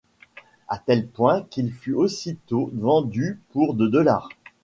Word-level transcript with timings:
À 0.67 0.79
tel 0.79 1.05
point 1.07 1.43
qu'il 1.51 1.71
fut 1.71 1.93
aussitôt 1.93 2.71
vendu 2.73 3.39
pour 3.51 3.75
de 3.75 3.85
dollars. 3.85 4.29